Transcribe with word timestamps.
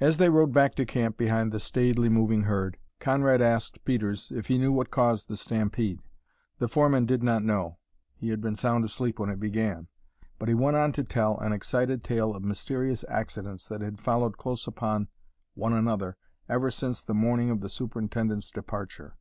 As 0.00 0.16
they 0.16 0.28
rode 0.30 0.52
back 0.52 0.74
to 0.74 0.84
camp 0.84 1.16
behind 1.16 1.52
the 1.52 1.60
staidly 1.60 2.08
moving 2.08 2.42
herd, 2.42 2.76
Conrad 2.98 3.40
asked 3.40 3.84
Peters 3.84 4.32
if 4.34 4.48
he 4.48 4.58
knew 4.58 4.72
what 4.72 4.90
caused 4.90 5.28
the 5.28 5.36
stampede. 5.36 6.00
The 6.58 6.66
foreman 6.66 7.06
did 7.06 7.22
not 7.22 7.44
know, 7.44 7.78
he 8.16 8.30
had 8.30 8.40
been 8.40 8.56
sound 8.56 8.84
asleep 8.84 9.20
when 9.20 9.30
it 9.30 9.38
began. 9.38 9.86
But 10.40 10.48
he 10.48 10.56
went 10.56 10.76
on 10.76 10.90
to 10.94 11.04
tell 11.04 11.38
an 11.38 11.52
excited 11.52 12.02
tale 12.02 12.34
of 12.34 12.42
mysterious 12.42 13.04
accidents 13.08 13.68
that 13.68 13.80
had 13.80 14.00
followed 14.00 14.36
close 14.36 14.66
upon 14.66 15.06
one 15.54 15.72
another 15.72 16.16
ever 16.48 16.68
since 16.68 17.04
the 17.04 17.14
morning 17.14 17.48
of 17.52 17.60
the 17.60 17.70
superintendent's 17.70 18.50
departure. 18.50 19.16